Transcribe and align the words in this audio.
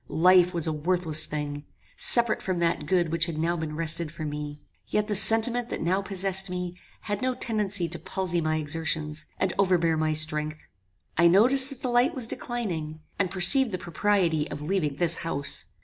Life 0.07 0.51
was 0.51 0.65
a 0.65 0.73
worthless 0.73 1.27
thing, 1.27 1.63
separate 1.95 2.41
from 2.41 2.57
that 2.57 2.87
good 2.87 3.11
which 3.11 3.25
had 3.27 3.37
now 3.37 3.55
been 3.55 3.75
wrested 3.75 4.11
from 4.11 4.31
me; 4.31 4.59
yet 4.87 5.07
the 5.07 5.15
sentiment 5.15 5.69
that 5.69 5.79
now 5.79 6.01
possessed 6.01 6.49
me 6.49 6.75
had 7.01 7.21
no 7.21 7.35
tendency 7.35 7.87
to 7.89 7.99
palsy 7.99 8.41
my 8.41 8.55
exertions, 8.55 9.27
and 9.37 9.53
overbear 9.59 9.97
my 9.97 10.13
strength. 10.13 10.65
I 11.19 11.27
noticed 11.27 11.69
that 11.69 11.81
the 11.83 11.89
light 11.91 12.15
was 12.15 12.25
declining, 12.25 12.99
and 13.19 13.29
perceived 13.29 13.71
the 13.71 13.77
propriety 13.77 14.49
of 14.49 14.59
leaving 14.63 14.95
this 14.95 15.17
house. 15.17 15.65